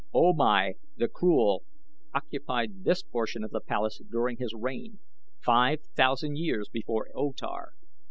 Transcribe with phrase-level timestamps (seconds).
[0.15, 1.63] O Mai the Cruel
[2.11, 4.97] occupied this portion of the palace during his reign,
[5.45, 7.73] five thousand years before O Tar.